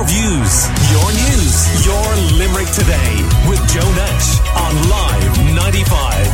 Your 0.00 0.08
views, 0.08 0.64
your 0.92 1.12
news, 1.12 1.84
your 1.84 2.16
Limerick 2.38 2.70
today 2.72 3.20
with 3.46 3.60
Joe 3.68 3.92
Nash 3.92 4.40
on 4.56 4.88
Live 4.88 5.38
95. 5.54 6.26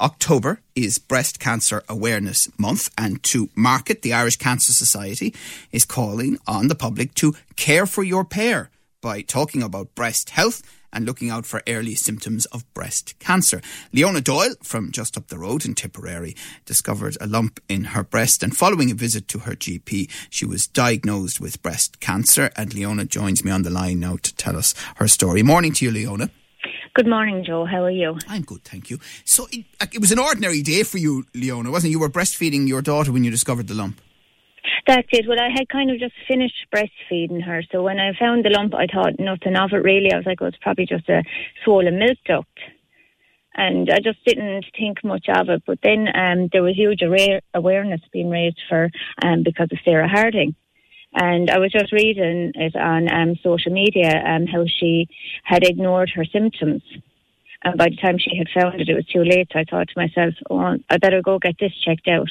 October 0.00 0.62
is 0.74 0.96
Breast 0.96 1.38
Cancer 1.38 1.82
Awareness 1.90 2.48
Month, 2.58 2.88
and 2.96 3.22
to 3.24 3.50
mark 3.54 3.90
it, 3.90 4.00
the 4.00 4.14
Irish 4.14 4.38
Cancer 4.38 4.72
Society 4.72 5.34
is 5.72 5.84
calling 5.84 6.38
on 6.46 6.68
the 6.68 6.74
public 6.74 7.12
to 7.16 7.34
care 7.54 7.84
for 7.84 8.02
your 8.02 8.24
pair 8.24 8.70
by 9.02 9.20
talking 9.20 9.62
about 9.62 9.94
breast 9.94 10.30
health 10.30 10.62
and 10.92 11.04
looking 11.04 11.30
out 11.30 11.46
for 11.46 11.62
early 11.66 11.94
symptoms 11.94 12.46
of 12.46 12.72
breast 12.74 13.18
cancer. 13.18 13.60
Leona 13.92 14.20
Doyle 14.20 14.54
from 14.62 14.90
just 14.92 15.16
up 15.16 15.28
the 15.28 15.38
road 15.38 15.64
in 15.64 15.74
Tipperary 15.74 16.34
discovered 16.64 17.16
a 17.20 17.26
lump 17.26 17.60
in 17.68 17.84
her 17.84 18.02
breast 18.02 18.42
and 18.42 18.56
following 18.56 18.90
a 18.90 18.94
visit 18.94 19.28
to 19.28 19.40
her 19.40 19.52
GP, 19.52 20.10
she 20.30 20.46
was 20.46 20.66
diagnosed 20.66 21.40
with 21.40 21.62
breast 21.62 22.00
cancer 22.00 22.50
and 22.56 22.74
Leona 22.74 23.04
joins 23.04 23.44
me 23.44 23.50
on 23.50 23.62
the 23.62 23.70
line 23.70 24.00
now 24.00 24.16
to 24.22 24.34
tell 24.36 24.56
us 24.56 24.74
her 24.96 25.08
story. 25.08 25.42
Morning 25.42 25.72
to 25.72 25.84
you, 25.84 25.90
Leona. 25.90 26.30
Good 26.94 27.06
morning, 27.06 27.44
Joe. 27.44 27.64
How 27.64 27.84
are 27.84 27.90
you? 27.90 28.18
I'm 28.26 28.42
good, 28.42 28.64
thank 28.64 28.90
you. 28.90 28.98
So 29.24 29.46
it, 29.52 29.66
it 29.92 30.00
was 30.00 30.10
an 30.10 30.18
ordinary 30.18 30.62
day 30.62 30.82
for 30.82 30.98
you, 30.98 31.26
Leona, 31.34 31.70
wasn't 31.70 31.90
it? 31.90 31.92
You 31.92 32.00
were 32.00 32.08
breastfeeding 32.08 32.66
your 32.66 32.82
daughter 32.82 33.12
when 33.12 33.22
you 33.22 33.30
discovered 33.30 33.68
the 33.68 33.74
lump. 33.74 34.00
That's 34.88 35.06
it. 35.12 35.28
Well, 35.28 35.38
I 35.38 35.50
had 35.54 35.68
kind 35.68 35.90
of 35.90 36.00
just 36.00 36.14
finished 36.26 36.66
breastfeeding 36.74 37.44
her. 37.44 37.62
So 37.70 37.82
when 37.82 38.00
I 38.00 38.14
found 38.18 38.42
the 38.42 38.48
lump, 38.48 38.72
I 38.74 38.86
thought 38.86 39.20
nothing 39.20 39.54
of 39.54 39.72
it 39.74 39.84
really. 39.84 40.10
I 40.10 40.16
was 40.16 40.24
like, 40.24 40.40
it's 40.40 40.56
probably 40.62 40.86
just 40.86 41.06
a 41.10 41.22
swollen 41.62 41.98
milk 41.98 42.16
duct. 42.24 42.58
And 43.54 43.90
I 43.90 43.98
just 43.98 44.24
didn't 44.24 44.64
think 44.78 45.04
much 45.04 45.26
of 45.28 45.50
it. 45.50 45.62
But 45.66 45.80
then 45.82 46.08
um, 46.14 46.48
there 46.54 46.62
was 46.62 46.74
huge 46.74 47.02
awareness 47.02 48.00
being 48.14 48.30
raised 48.30 48.62
for 48.66 48.88
um, 49.22 49.42
because 49.44 49.68
of 49.70 49.78
Sarah 49.84 50.08
Harding. 50.08 50.54
And 51.12 51.50
I 51.50 51.58
was 51.58 51.70
just 51.70 51.92
reading 51.92 52.52
it 52.54 52.74
on 52.74 53.12
um, 53.12 53.36
social 53.42 53.72
media 53.72 54.22
um, 54.26 54.46
how 54.46 54.64
she 54.64 55.06
had 55.44 55.64
ignored 55.64 56.12
her 56.14 56.24
symptoms. 56.24 56.82
And 57.62 57.76
by 57.76 57.88
the 57.90 57.96
time 57.96 58.16
she 58.16 58.38
had 58.38 58.48
found 58.54 58.80
it, 58.80 58.88
it 58.88 58.94
was 58.94 59.06
too 59.06 59.24
late. 59.24 59.50
So 59.52 59.58
I 59.58 59.64
thought 59.68 59.88
to 59.88 60.00
myself, 60.00 60.32
oh, 60.48 60.78
I 60.88 60.96
better 60.96 61.20
go 61.20 61.38
get 61.38 61.56
this 61.60 61.72
checked 61.84 62.08
out. 62.08 62.30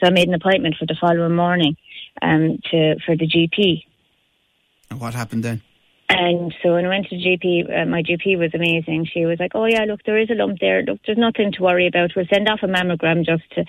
So 0.00 0.06
I 0.06 0.10
made 0.10 0.28
an 0.28 0.34
appointment 0.34 0.76
for 0.78 0.86
the 0.86 0.96
following 0.98 1.36
morning 1.36 1.76
um, 2.22 2.58
to 2.70 2.96
for 3.04 3.16
the 3.16 3.26
GP. 3.26 3.84
And 4.90 5.00
what 5.00 5.14
happened 5.14 5.44
then? 5.44 5.62
And 6.10 6.54
so 6.62 6.72
when 6.72 6.86
I 6.86 6.88
went 6.88 7.06
to 7.08 7.16
the 7.16 7.22
GP, 7.22 7.82
uh, 7.82 7.84
my 7.84 8.02
GP 8.02 8.38
was 8.38 8.54
amazing. 8.54 9.06
She 9.12 9.26
was 9.26 9.38
like, 9.38 9.52
"Oh 9.54 9.66
yeah, 9.66 9.84
look, 9.84 10.00
there 10.04 10.18
is 10.18 10.30
a 10.30 10.34
lump 10.34 10.58
there. 10.58 10.82
Look, 10.82 11.00
there's 11.04 11.18
nothing 11.18 11.52
to 11.52 11.62
worry 11.62 11.86
about. 11.86 12.12
We'll 12.16 12.24
send 12.32 12.48
off 12.48 12.60
a 12.62 12.66
mammogram 12.66 13.26
just 13.26 13.42
to, 13.52 13.64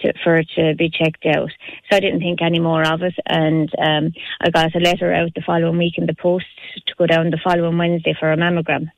to 0.00 0.14
for 0.24 0.38
it 0.38 0.48
to 0.56 0.74
be 0.74 0.88
checked 0.88 1.26
out." 1.26 1.50
So 1.90 1.96
I 1.96 2.00
didn't 2.00 2.20
think 2.20 2.40
any 2.40 2.60
more 2.60 2.82
of 2.82 3.02
it, 3.02 3.14
and 3.26 3.70
um, 3.78 4.14
I 4.40 4.48
got 4.48 4.74
a 4.74 4.78
letter 4.78 5.12
out 5.12 5.34
the 5.34 5.42
following 5.42 5.76
week 5.76 5.98
in 5.98 6.06
the 6.06 6.14
post 6.14 6.46
to 6.86 6.94
go 6.96 7.06
down 7.06 7.28
the 7.28 7.40
following 7.44 7.76
Wednesday 7.76 8.16
for 8.18 8.32
a 8.32 8.38
mammogram. 8.38 8.90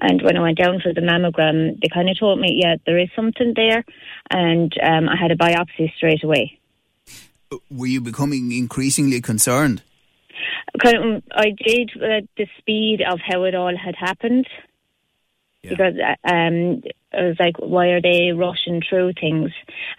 And 0.00 0.20
when 0.20 0.36
I 0.36 0.40
went 0.40 0.58
down 0.58 0.80
for 0.80 0.92
the 0.92 1.00
mammogram, 1.02 1.80
they 1.80 1.88
kind 1.94 2.10
of 2.10 2.18
told 2.18 2.40
me, 2.40 2.60
"Yeah, 2.60 2.74
there 2.86 2.98
is 2.98 3.08
something 3.14 3.52
there," 3.54 3.84
and 4.30 4.74
um, 4.82 5.08
I 5.08 5.14
had 5.14 5.30
a 5.30 5.36
biopsy 5.36 5.94
straight 5.94 6.24
away. 6.24 6.58
Were 7.70 7.86
you 7.86 8.00
becoming 8.00 8.52
increasingly 8.52 9.20
concerned? 9.20 9.82
I 11.32 11.50
did 11.56 11.90
uh, 11.96 12.26
the 12.36 12.46
speed 12.58 13.00
of 13.08 13.20
how 13.24 13.44
it 13.44 13.54
all 13.54 13.76
had 13.76 13.94
happened. 13.96 14.46
Yeah. 15.62 15.70
Because 15.70 15.94
uh, 15.98 16.28
um, 16.28 16.82
I 17.12 17.22
was 17.22 17.36
like, 17.40 17.56
why 17.58 17.88
are 17.88 18.00
they 18.00 18.32
rushing 18.32 18.82
through 18.88 19.14
things? 19.20 19.50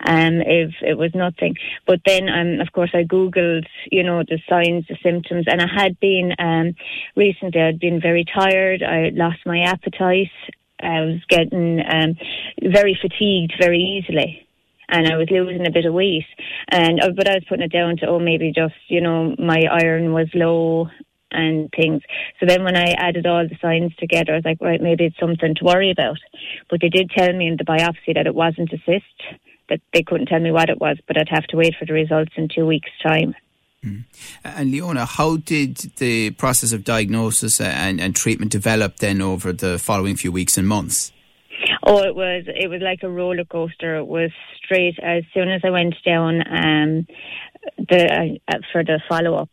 Um, 0.05 0.41
if 0.41 0.75
it 0.81 0.97
was 0.97 1.11
nothing, 1.13 1.55
but 1.85 1.99
then, 2.05 2.29
um, 2.29 2.61
of 2.61 2.71
course, 2.71 2.91
I 2.93 3.03
googled, 3.03 3.65
you 3.91 4.03
know, 4.03 4.23
the 4.23 4.39
signs, 4.47 4.85
the 4.87 4.97
symptoms, 5.03 5.45
and 5.47 5.61
I 5.61 5.67
had 5.73 5.99
been 5.99 6.33
um, 6.39 6.75
recently. 7.15 7.61
I'd 7.61 7.79
been 7.79 7.99
very 7.99 8.23
tired. 8.23 8.83
I 8.83 9.09
lost 9.13 9.39
my 9.45 9.61
appetite. 9.61 10.31
I 10.79 11.01
was 11.01 11.21
getting 11.27 11.81
um, 11.81 12.17
very 12.61 12.97
fatigued 13.01 13.53
very 13.59 13.79
easily 13.79 14.46
and 14.89 15.07
I 15.07 15.17
was 15.17 15.27
losing 15.29 15.67
a 15.67 15.71
bit 15.71 15.85
of 15.85 15.93
weight. 15.93 16.25
And 16.69 17.01
uh, 17.01 17.11
but 17.15 17.29
I 17.29 17.35
was 17.35 17.45
putting 17.47 17.65
it 17.65 17.71
down 17.71 17.97
to 17.97 18.07
oh 18.07 18.19
maybe 18.19 18.51
just 18.53 18.75
you 18.87 19.01
know 19.01 19.35
my 19.37 19.63
iron 19.71 20.13
was 20.13 20.27
low 20.33 20.89
and 21.31 21.69
things. 21.75 22.01
So 22.39 22.45
then 22.45 22.63
when 22.63 22.77
I 22.77 22.91
added 22.91 23.25
all 23.25 23.47
the 23.47 23.57
signs 23.61 23.95
together, 23.95 24.33
I 24.33 24.35
was 24.37 24.45
like, 24.45 24.61
right, 24.61 24.81
maybe 24.81 25.05
it's 25.05 25.19
something 25.19 25.55
to 25.55 25.65
worry 25.65 25.91
about. 25.91 26.17
But 26.69 26.81
they 26.81 26.89
did 26.89 27.11
tell 27.11 27.31
me 27.33 27.47
in 27.47 27.57
the 27.57 27.65
biopsy 27.65 28.13
that 28.15 28.27
it 28.27 28.35
wasn't 28.35 28.71
a 28.71 28.77
cyst, 28.85 29.39
that 29.69 29.81
they 29.93 30.03
couldn't 30.03 30.27
tell 30.27 30.39
me 30.39 30.51
what 30.51 30.69
it 30.69 30.79
was, 30.79 30.97
but 31.07 31.17
I'd 31.17 31.29
have 31.29 31.45
to 31.47 31.57
wait 31.57 31.75
for 31.77 31.85
the 31.85 31.93
results 31.93 32.31
in 32.37 32.47
two 32.47 32.65
weeks' 32.65 32.89
time. 33.05 33.35
Mm. 33.83 34.05
And 34.43 34.71
Leona, 34.71 35.05
how 35.05 35.37
did 35.37 35.77
the 35.97 36.31
process 36.31 36.71
of 36.71 36.83
diagnosis 36.83 37.59
and, 37.61 38.01
and 38.01 38.15
treatment 38.15 38.51
develop 38.51 38.97
then 38.97 39.21
over 39.21 39.53
the 39.53 39.77
following 39.77 40.15
few 40.15 40.31
weeks 40.31 40.57
and 40.57 40.67
months? 40.67 41.11
Oh, 41.89 42.03
it 42.03 42.15
was 42.15 42.43
it 42.47 42.69
was 42.69 42.81
like 42.81 43.03
a 43.03 43.09
roller 43.09 43.45
coaster. 43.45 43.95
It 43.95 44.07
was 44.07 44.31
straight 44.63 44.99
as 45.01 45.23
soon 45.33 45.49
as 45.49 45.61
I 45.63 45.69
went 45.69 45.95
down 46.05 46.41
um, 46.41 47.07
the 47.77 48.39
uh, 48.49 48.57
for 48.73 48.83
the 48.83 48.99
follow 49.07 49.35
up. 49.35 49.51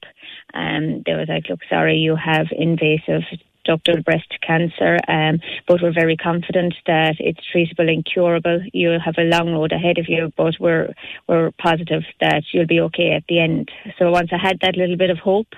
Um, 0.52 1.02
they 1.06 1.14
was 1.14 1.28
like, 1.28 1.48
"Look, 1.48 1.60
sorry, 1.70 1.96
you 1.98 2.16
have 2.16 2.46
invasive 2.50 3.22
ductal 3.64 4.04
breast 4.04 4.32
cancer, 4.46 4.98
um, 5.06 5.38
but 5.68 5.80
we're 5.80 5.92
very 5.92 6.16
confident 6.16 6.74
that 6.86 7.16
it's 7.20 7.40
treatable 7.54 7.88
and 7.88 8.04
curable. 8.04 8.60
You 8.72 8.98
have 9.04 9.14
a 9.16 9.22
long 9.22 9.52
road 9.52 9.70
ahead 9.70 9.98
of 9.98 10.08
you, 10.08 10.32
but 10.36 10.54
we're 10.58 10.92
we're 11.28 11.52
positive 11.62 12.02
that 12.20 12.42
you'll 12.52 12.66
be 12.66 12.80
okay 12.80 13.12
at 13.12 13.24
the 13.28 13.38
end. 13.40 13.70
So 13.96 14.10
once 14.10 14.30
I 14.32 14.38
had 14.38 14.58
that 14.62 14.76
little 14.76 14.96
bit 14.96 15.10
of 15.10 15.18
hope, 15.18 15.54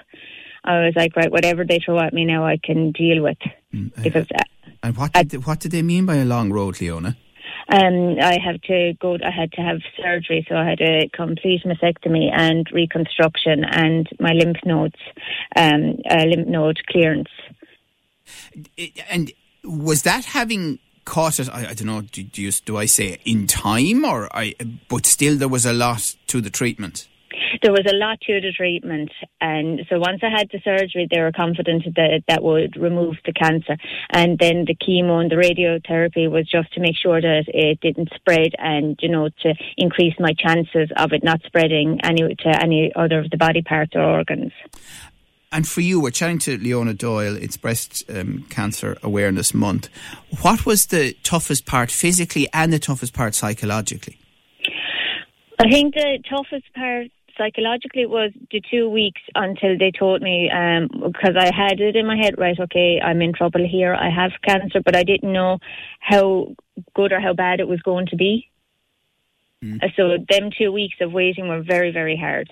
I 0.62 0.84
was 0.84 0.94
like, 0.94 1.16
right, 1.16 1.32
whatever 1.32 1.64
they 1.64 1.78
throw 1.78 1.98
at 2.00 2.12
me 2.12 2.26
now, 2.26 2.44
I 2.44 2.58
can 2.62 2.92
deal 2.92 3.22
with 3.22 3.38
mm, 3.72 4.02
because 4.02 4.26
uh, 4.30 4.42
and 4.82 4.96
what 4.96 5.12
did, 5.12 5.46
what 5.46 5.60
did 5.60 5.72
they 5.72 5.82
mean 5.82 6.06
by 6.06 6.16
a 6.16 6.24
long 6.24 6.52
road, 6.52 6.80
Leona? 6.80 7.16
Um, 7.68 8.16
I 8.20 8.38
have 8.44 8.60
to 8.62 8.94
go. 9.00 9.14
I 9.24 9.30
had 9.30 9.50
to 9.52 9.60
have 9.60 9.78
surgery, 10.00 10.46
so 10.48 10.54
I 10.54 10.68
had 10.68 10.80
a 10.80 11.08
complete 11.12 11.62
mastectomy 11.64 12.30
and 12.32 12.64
reconstruction, 12.72 13.64
and 13.64 14.08
my 14.20 14.32
lymph 14.32 14.58
nodes, 14.64 14.94
um, 15.56 15.96
lymph 16.08 16.46
node 16.46 16.78
clearance. 16.88 17.30
And 19.10 19.32
was 19.64 20.02
that 20.02 20.26
having 20.26 20.78
caught 21.04 21.40
it? 21.40 21.48
I, 21.48 21.70
I 21.70 21.74
don't 21.74 21.86
know. 21.86 22.02
Do, 22.02 22.22
do, 22.22 22.40
you, 22.40 22.52
do 22.52 22.76
I 22.76 22.86
say 22.86 23.18
in 23.24 23.48
time, 23.48 24.04
or 24.04 24.28
I? 24.36 24.54
But 24.88 25.04
still, 25.04 25.36
there 25.36 25.48
was 25.48 25.66
a 25.66 25.72
lot 25.72 26.14
to 26.28 26.40
the 26.40 26.50
treatment 26.50 27.08
there 27.62 27.72
was 27.72 27.86
a 27.86 27.96
lot 27.96 28.20
to 28.22 28.40
the 28.40 28.52
treatment. 28.52 29.10
And 29.40 29.80
so 29.88 29.98
once 29.98 30.20
I 30.22 30.30
had 30.30 30.48
the 30.52 30.60
surgery, 30.64 31.06
they 31.10 31.20
were 31.20 31.32
confident 31.32 31.84
that 31.96 32.22
that 32.28 32.42
would 32.42 32.76
remove 32.76 33.16
the 33.24 33.32
cancer. 33.32 33.76
And 34.10 34.38
then 34.38 34.64
the 34.66 34.74
chemo 34.74 35.20
and 35.20 35.30
the 35.30 35.36
radiotherapy 35.36 36.30
was 36.30 36.48
just 36.48 36.72
to 36.74 36.80
make 36.80 36.96
sure 36.96 37.20
that 37.20 37.44
it 37.48 37.80
didn't 37.80 38.10
spread 38.14 38.52
and, 38.58 38.98
you 39.00 39.08
know, 39.08 39.28
to 39.42 39.54
increase 39.76 40.14
my 40.18 40.32
chances 40.38 40.90
of 40.96 41.12
it 41.12 41.22
not 41.22 41.40
spreading 41.46 42.00
any 42.02 42.22
to 42.22 42.62
any 42.62 42.92
other 42.94 43.20
of 43.20 43.30
the 43.30 43.36
body 43.36 43.62
parts 43.62 43.92
or 43.94 44.02
organs. 44.02 44.52
And 45.52 45.66
for 45.66 45.80
you, 45.80 46.00
we're 46.00 46.10
chatting 46.10 46.38
to 46.40 46.58
Leona 46.58 46.92
Doyle. 46.92 47.36
It's 47.36 47.56
Breast 47.56 48.02
um, 48.10 48.44
Cancer 48.50 48.96
Awareness 49.02 49.54
Month. 49.54 49.88
What 50.42 50.66
was 50.66 50.86
the 50.86 51.14
toughest 51.22 51.66
part 51.66 51.90
physically 51.90 52.48
and 52.52 52.72
the 52.72 52.78
toughest 52.78 53.14
part 53.14 53.34
psychologically? 53.34 54.18
I 55.58 55.70
think 55.70 55.94
the 55.94 56.18
toughest 56.28 56.66
part 56.74 57.06
psychologically 57.36 58.02
it 58.02 58.10
was 58.10 58.32
the 58.50 58.62
two 58.70 58.88
weeks 58.88 59.20
until 59.34 59.76
they 59.78 59.90
told 59.90 60.22
me 60.22 60.50
um 60.50 60.88
because 61.12 61.36
I 61.38 61.54
had 61.54 61.80
it 61.80 61.96
in 61.96 62.06
my 62.06 62.16
head 62.16 62.34
right 62.38 62.58
okay 62.58 63.00
I'm 63.02 63.22
in 63.22 63.32
trouble 63.32 63.66
here 63.66 63.94
I 63.94 64.10
have 64.10 64.32
cancer 64.42 64.80
but 64.84 64.96
I 64.96 65.02
didn't 65.02 65.32
know 65.32 65.58
how 66.00 66.54
good 66.94 67.12
or 67.12 67.20
how 67.20 67.34
bad 67.34 67.60
it 67.60 67.68
was 67.68 67.80
going 67.82 68.06
to 68.08 68.16
be. 68.16 68.48
Mm. 69.64 69.80
so 69.96 70.18
them 70.28 70.50
two 70.56 70.70
weeks 70.70 70.96
of 71.00 71.12
waiting 71.12 71.48
were 71.48 71.62
very 71.62 71.90
very 71.90 72.16
hard. 72.16 72.48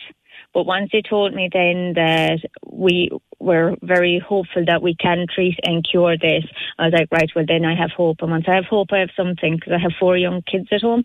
But 0.53 0.65
once 0.65 0.91
they 0.93 1.03
told 1.03 1.35
me 1.35 1.49
then 1.53 1.95
that 1.95 2.41
we 2.67 3.11
were 3.39 3.77
very 3.83 4.19
hopeful 4.19 4.65
that 4.67 4.83
we 4.83 4.95
can 4.95 5.27
treat 5.33 5.59
and 5.65 5.85
cure 5.89 6.17
this 6.17 6.45
I 6.79 6.87
was 6.87 6.93
like 6.93 7.09
right 7.11 7.31
well 7.35 7.45
then 7.47 7.65
I 7.65 7.75
have 7.75 7.91
hope. 7.91 8.19
And 8.21 8.31
once 8.31 8.47
I 8.49 8.55
have 8.55 8.67
hope 8.67 8.89
I 8.93 8.99
have 9.01 9.11
something 9.17 9.57
because 9.57 9.73
I 9.73 9.79
have 9.79 9.93
four 9.99 10.17
young 10.17 10.43
kids 10.43 10.69
at 10.73 10.83
home. 10.83 11.05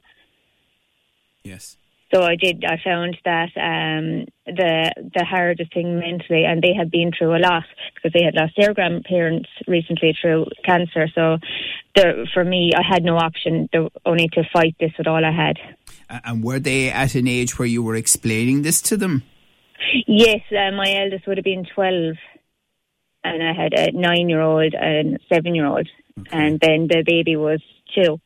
Yes 1.44 1.79
so 2.12 2.24
I 2.24 2.36
did. 2.36 2.66
I 2.66 2.82
found 2.84 3.18
that 3.24 3.50
um, 3.56 4.26
the 4.46 4.92
the 5.14 5.26
hardest 5.26 5.74
thing 5.74 6.00
mentally, 6.00 6.44
and 6.44 6.62
they 6.62 6.74
had 6.74 6.90
been 6.90 7.12
through 7.16 7.36
a 7.36 7.40
lot 7.40 7.66
because 7.94 8.14
they 8.14 8.24
had 8.24 8.34
lost 8.34 8.54
their 8.58 8.74
grandparents 8.74 9.50
recently 9.68 10.18
through 10.20 10.48
cancer. 10.66 11.08
So, 11.14 11.38
the, 11.96 12.28
for 12.34 12.44
me, 12.44 12.72
I 12.76 12.82
had 12.82 13.04
no 13.04 13.18
option 13.18 13.70
the, 13.72 13.90
only 14.06 14.28
to 14.34 14.44
fight 14.52 14.76
this 14.80 14.92
with 14.98 15.08
all 15.08 15.24
I 15.24 15.32
had. 15.32 15.58
And 16.10 16.44
were 16.44 16.60
they 16.60 16.90
at 16.90 17.14
an 17.14 17.28
age 17.28 17.60
where 17.60 17.68
you 17.68 17.84
were 17.84 17.96
explaining 17.96 18.64
this 18.64 18.82
to 18.84 18.98
them? 18.98 19.22
Yes, 20.08 20.42
uh, 20.52 20.72
my 20.72 20.92
eldest 21.00 21.28
would 21.28 21.38
have 21.38 21.46
been 21.46 21.66
twelve, 21.76 22.16
and 23.24 23.44
I 23.44 23.54
had 23.54 23.74
a 23.74 23.92
nine-year-old 23.92 24.74
and 24.74 25.20
seven-year-old, 25.32 25.88
okay. 26.20 26.30
and 26.32 26.60
then 26.60 26.88
the 26.88 27.04
baby 27.06 27.36
was 27.36 27.62
two. 27.94 28.20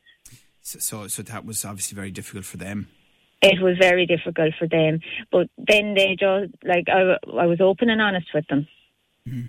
So, 0.62 0.78
so, 0.78 1.06
so 1.08 1.22
that 1.22 1.44
was 1.44 1.66
obviously 1.66 1.94
very 1.94 2.10
difficult 2.10 2.46
for 2.46 2.56
them. 2.56 2.88
It 3.44 3.62
was 3.62 3.76
very 3.78 4.06
difficult 4.06 4.54
for 4.58 4.68
them. 4.68 5.00
But 5.30 5.48
then 5.58 5.94
they 5.94 6.16
just 6.18 6.52
like 6.64 6.86
I, 6.88 7.16
I 7.38 7.46
was 7.46 7.60
open 7.60 7.90
and 7.90 8.00
honest 8.00 8.28
with 8.34 8.46
them, 8.48 8.66
mm. 9.28 9.48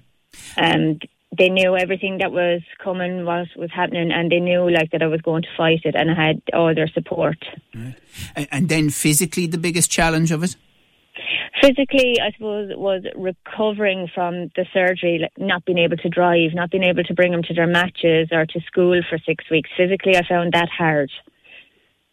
and 0.58 1.02
they 1.38 1.50
knew 1.50 1.76
everything 1.76 2.20
that 2.20 2.32
was 2.32 2.62
coming, 2.84 3.26
what 3.26 3.48
was 3.56 3.70
happening, 3.74 4.12
and 4.12 4.32
they 4.32 4.40
knew 4.40 4.70
like 4.70 4.92
that 4.92 5.02
I 5.02 5.08
was 5.08 5.22
going 5.22 5.44
to 5.44 5.50
fight 5.58 5.82
it, 5.84 5.96
and 5.96 6.12
I 6.12 6.28
had 6.28 6.42
all 6.54 6.74
their 6.74 6.88
support. 6.88 7.38
Right. 7.74 7.96
And, 8.36 8.48
and 8.52 8.70
then 8.70 8.90
physically, 8.90 9.48
the 9.48 9.58
biggest 9.58 9.92
challenge 9.92 10.32
of 10.32 10.44
it. 10.44 10.56
Physically, 11.62 12.20
I 12.22 12.32
suppose, 12.34 12.72
was 12.76 13.04
recovering 13.16 14.10
from 14.14 14.52
the 14.56 14.66
surgery, 14.74 15.20
like 15.22 15.32
not 15.38 15.66
being 15.66 15.78
able 15.78 15.98
to 15.98 16.10
drive, 16.10 16.52
not 16.54 16.70
being 16.70 16.84
able 16.84 17.04
to 17.04 17.14
bring 17.14 17.32
them 17.32 17.44
to 17.44 17.54
their 17.54 17.68
matches 17.68 18.28
or 18.32 18.46
to 18.46 18.60
school 18.68 19.02
for 19.10 19.18
six 19.26 19.46
weeks. 19.50 19.70
Physically, 19.78 20.18
I 20.18 20.28
found 20.28 20.54
that 20.54 20.70
hard. 20.70 21.12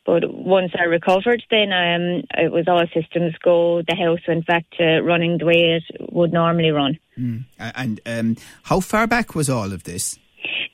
But 0.04 0.32
once 0.32 0.72
I 0.78 0.84
recovered, 0.84 1.42
then 1.50 1.72
um, 1.72 2.24
it 2.36 2.50
was 2.50 2.66
all 2.66 2.84
systems 2.92 3.34
go. 3.42 3.82
The 3.82 3.94
house 3.94 4.18
went 4.26 4.46
back 4.46 4.64
to 4.78 5.00
running 5.00 5.38
the 5.38 5.46
way 5.46 5.80
it 5.80 6.12
would 6.12 6.32
normally 6.32 6.70
run. 6.70 6.98
Mm. 7.18 7.44
And 7.58 8.00
um, 8.04 8.36
how 8.64 8.80
far 8.80 9.06
back 9.06 9.34
was 9.34 9.48
all 9.48 9.72
of 9.72 9.84
this? 9.84 10.18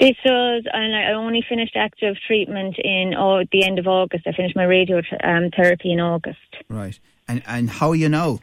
This 0.00 0.16
was, 0.25 0.64
and 0.72 0.96
I 0.96 1.12
only 1.12 1.44
finished 1.46 1.76
active 1.76 2.16
treatment 2.26 2.76
in 2.78 3.14
oh, 3.19 3.42
the 3.52 3.64
end 3.64 3.78
of 3.78 3.86
August. 3.86 4.26
I 4.26 4.32
finished 4.32 4.56
my 4.56 4.64
radio 4.64 5.02
um, 5.22 5.50
therapy 5.54 5.92
in 5.92 6.00
August. 6.00 6.38
Right. 6.69 6.98
And 7.26 7.42
and 7.46 7.69
how 7.69 7.92
you 7.92 8.08
know? 8.08 8.40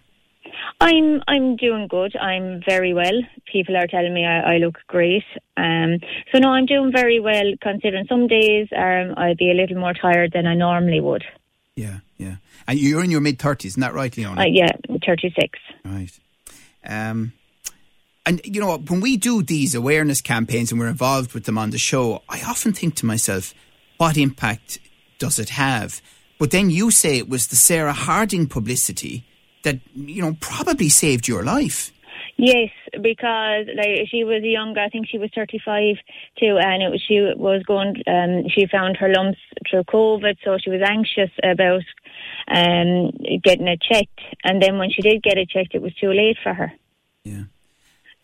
I'm 0.81 1.21
I'm 1.27 1.55
doing 1.55 1.87
good. 1.87 2.15
I'm 2.17 2.61
very 2.67 2.93
well. 2.93 3.21
People 3.51 3.77
are 3.77 3.87
telling 3.87 4.13
me 4.13 4.25
I, 4.25 4.55
I 4.55 4.57
look 4.57 4.77
great. 4.87 5.23
Um, 5.55 5.99
so 6.31 6.39
no, 6.39 6.49
I'm 6.49 6.65
doing 6.65 6.91
very 6.91 7.19
well. 7.19 7.53
Considering 7.61 8.05
some 8.07 8.27
days 8.27 8.67
um, 8.75 9.13
I'd 9.17 9.37
be 9.37 9.51
a 9.51 9.53
little 9.53 9.77
more 9.77 9.93
tired 9.93 10.33
than 10.33 10.45
I 10.45 10.53
normally 10.53 10.99
would. 10.99 11.23
Yeah, 11.75 11.99
yeah. 12.17 12.35
And 12.67 12.77
you're 12.79 13.03
in 13.03 13.11
your 13.11 13.21
mid 13.21 13.39
thirties, 13.39 13.73
isn't 13.73 13.81
that 13.81 13.93
right, 13.93 14.15
Leona? 14.15 14.41
Uh, 14.41 14.45
yeah, 14.45 14.71
thirty 15.05 15.33
six. 15.39 15.59
Right. 15.85 16.11
Um, 16.85 17.33
and 18.25 18.41
you 18.43 18.59
know 18.59 18.77
when 18.77 18.99
we 18.99 19.15
do 19.15 19.43
these 19.43 19.75
awareness 19.75 20.19
campaigns 20.19 20.71
and 20.71 20.79
we're 20.79 20.87
involved 20.87 21.33
with 21.33 21.45
them 21.45 21.57
on 21.57 21.69
the 21.69 21.77
show, 21.77 22.21
I 22.27 22.41
often 22.41 22.73
think 22.73 22.95
to 22.95 23.05
myself, 23.05 23.53
what 23.97 24.17
impact 24.17 24.79
does 25.19 25.39
it 25.39 25.49
have? 25.51 26.01
But 26.37 26.51
then 26.51 26.69
you 26.69 26.91
say 26.91 27.17
it 27.17 27.29
was 27.29 27.47
the 27.47 27.55
Sarah 27.55 27.93
Harding 27.93 28.47
publicity 28.47 29.23
that 29.65 29.79
you 29.93 30.21
know 30.21 30.37
probably 30.39 30.89
saved 30.89 31.27
your 31.27 31.43
life. 31.43 31.91
Yes, 32.37 32.69
because 32.91 33.67
like 33.75 34.07
she 34.09 34.23
was 34.23 34.43
younger. 34.43 34.81
I 34.81 34.89
think 34.89 35.07
she 35.07 35.17
was 35.17 35.29
thirty 35.35 35.59
five 35.63 35.97
too, 36.37 36.57
and 36.57 36.83
it 36.83 36.89
was, 36.89 37.01
she 37.05 37.19
was 37.35 37.63
going. 37.63 38.01
Um, 38.07 38.49
she 38.49 38.65
found 38.67 38.97
her 38.97 39.09
lumps 39.09 39.39
through 39.69 39.83
COVID, 39.83 40.37
so 40.43 40.57
she 40.57 40.69
was 40.69 40.81
anxious 40.81 41.31
about 41.43 41.83
um, 42.47 43.11
getting 43.43 43.67
it 43.67 43.81
checked. 43.81 44.19
And 44.43 44.61
then 44.61 44.77
when 44.77 44.89
she 44.89 45.01
did 45.01 45.23
get 45.23 45.37
it 45.37 45.49
checked, 45.49 45.75
it 45.75 45.81
was 45.81 45.93
too 45.95 46.11
late 46.11 46.37
for 46.41 46.53
her. 46.53 46.71
Yeah. 47.23 47.43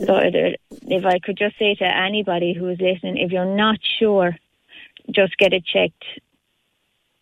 So 0.02 0.20
if 0.20 1.06
I 1.06 1.20
could 1.20 1.38
just 1.38 1.58
say 1.60 1.76
to 1.76 1.86
anybody 1.86 2.54
who 2.54 2.68
is 2.70 2.82
listening, 2.82 3.18
if 3.18 3.32
you're 3.32 3.46
not 3.46 3.80
sure, 4.00 4.36
just 5.10 5.38
get 5.38 5.54
it 5.54 5.64
checked. 5.66 6.04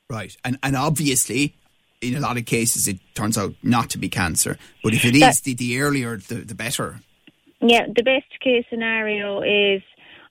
Right, 0.10 0.36
and 0.44 0.58
and 0.64 0.76
obviously 0.76 1.56
in 2.02 2.16
a 2.16 2.20
lot 2.20 2.38
of 2.38 2.46
cases, 2.46 2.88
it 2.88 3.00
turns 3.14 3.38
out 3.38 3.54
not 3.64 3.90
to 3.92 3.98
be 3.98 4.10
cancer. 4.10 4.58
But 4.84 4.94
if 4.94 5.06
it 5.06 5.16
is, 5.16 5.42
the, 5.42 5.54
the 5.54 5.82
earlier, 5.82 6.18
the, 6.18 6.36
the 6.36 6.56
better. 6.56 7.02
Yeah, 7.62 7.88
the 7.94 8.04
best 8.04 8.40
case 8.42 8.66
scenario 8.70 9.42
is 9.42 9.82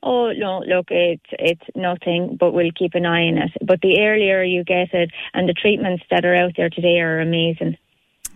oh 0.03 0.33
no, 0.33 0.61
look, 0.61 0.87
it's 0.91 1.23
it's 1.33 1.65
nothing, 1.75 2.37
but 2.39 2.53
we'll 2.53 2.71
keep 2.77 2.95
an 2.95 3.07
eye 3.07 3.29
on 3.29 3.39
it. 3.39 3.51
But 3.63 3.81
the 3.83 4.01
earlier 4.01 4.43
you 4.43 4.65
get 4.65 4.95
it, 4.95 5.11
and 5.35 5.49
the 5.49 5.55
treatments 5.55 6.05
that 6.11 6.25
are 6.25 6.35
out 6.35 6.53
there 6.57 6.71
today 6.71 7.01
are 7.01 7.21
amazing. 7.21 7.77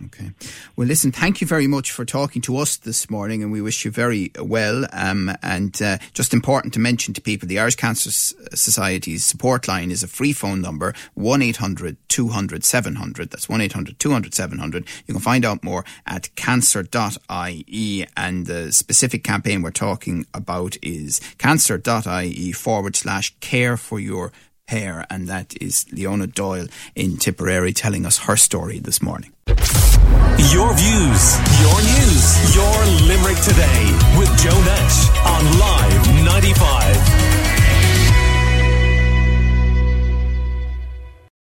Okay. 0.05 0.31
Well, 0.75 0.87
listen, 0.87 1.11
thank 1.11 1.39
you 1.39 1.47
very 1.47 1.67
much 1.67 1.91
for 1.91 2.03
talking 2.03 2.41
to 2.43 2.57
us 2.57 2.77
this 2.77 3.09
morning, 3.09 3.43
and 3.43 3.51
we 3.51 3.61
wish 3.61 3.85
you 3.85 3.91
very 3.91 4.31
well. 4.39 4.85
Um, 4.91 5.31
and 5.41 5.79
uh, 5.81 5.97
just 6.13 6.33
important 6.33 6.73
to 6.73 6.79
mention 6.79 7.13
to 7.13 7.21
people 7.21 7.47
the 7.47 7.59
Irish 7.59 7.75
Cancer 7.75 8.09
Society's 8.55 9.25
support 9.25 9.67
line 9.67 9.91
is 9.91 10.03
a 10.03 10.07
free 10.07 10.33
phone 10.33 10.61
number 10.61 10.93
1 11.13 11.41
800 11.41 11.97
200 12.09 12.63
700. 12.63 13.29
That's 13.29 13.47
1 13.47 13.61
800 13.61 13.99
200 13.99 14.33
700. 14.33 14.87
You 15.05 15.13
can 15.13 15.21
find 15.21 15.45
out 15.45 15.63
more 15.63 15.85
at 16.05 16.35
cancer.ie. 16.35 18.05
And 18.17 18.45
the 18.45 18.71
specific 18.71 19.23
campaign 19.23 19.61
we're 19.61 19.71
talking 19.71 20.25
about 20.33 20.75
is 20.81 21.21
cancer.ie 21.37 22.51
forward 22.51 22.95
slash 22.95 23.35
care 23.39 23.77
for 23.77 23.99
your 23.99 24.31
pair, 24.73 25.05
and 25.07 25.27
that 25.27 25.53
is 25.61 25.85
Leona 25.91 26.25
Doyle 26.25 26.67
in 26.95 27.17
Tipperary 27.17 27.73
telling 27.73 28.07
us 28.07 28.17
her 28.25 28.35
story 28.35 28.79
this 28.79 29.03
morning. 29.03 29.31
Your 30.49 30.73
views, 30.73 31.23
your 31.61 31.79
news, 31.93 32.55
your 32.55 32.77
Limerick 33.07 33.37
today 33.43 33.83
with 34.17 34.31
Joe 34.41 34.59
Nash 34.65 35.09
on 35.33 35.59
Live 35.59 36.25
95. 36.25 37.42